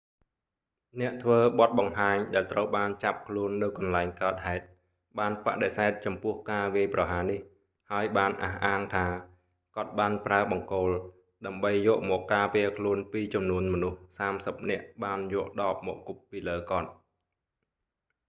[0.99, 4.65] អ្នកធ្វើបទបង្ហាញដែលត្រូវបានចាប់ខ្លួននៅកន្លែងកើតហេតុ
[5.19, 7.39] បានបដិសេធចំពោះការវាយប្រហារនេះ
[7.91, 9.05] ហើយបានអះអាងថា
[9.75, 10.89] គាត់បានប្រើបង្គោល
[11.45, 16.89] ដើម្បីយកមកការពារខ្លួនពីចំនួនមនុស្សសាមសិបនាក់បានយកដបមកគប់ពីលើគាត់